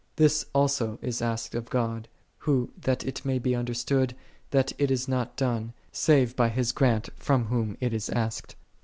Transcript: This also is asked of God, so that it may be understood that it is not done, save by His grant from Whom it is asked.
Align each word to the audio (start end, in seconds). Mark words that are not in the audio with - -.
This 0.15 0.47
also 0.51 0.97
is 1.03 1.21
asked 1.21 1.53
of 1.53 1.69
God, 1.69 2.07
so 2.43 2.71
that 2.75 3.05
it 3.05 3.23
may 3.23 3.37
be 3.37 3.53
understood 3.55 4.15
that 4.49 4.73
it 4.79 4.89
is 4.89 5.07
not 5.07 5.37
done, 5.37 5.73
save 5.91 6.35
by 6.35 6.49
His 6.49 6.71
grant 6.71 7.09
from 7.17 7.45
Whom 7.45 7.77
it 7.79 7.93
is 7.93 8.09
asked. 8.09 8.55